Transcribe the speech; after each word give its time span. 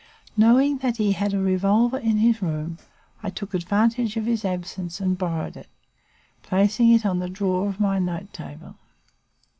Knowing 0.35 0.79
that 0.79 0.97
he 0.97 1.11
had 1.11 1.31
a 1.31 1.37
revolver 1.37 1.99
in 1.99 2.17
his 2.17 2.41
room, 2.41 2.79
I 3.21 3.29
took 3.29 3.53
advantage 3.53 4.17
of 4.17 4.25
his 4.25 4.43
absence 4.43 4.99
and 4.99 5.15
borrowed 5.15 5.55
it, 5.55 5.67
placing 6.41 6.91
it 6.91 7.05
in 7.05 7.19
the 7.19 7.29
drawer 7.29 7.69
of 7.69 7.79
my 7.79 7.99
night 7.99 8.33
table. 8.33 8.73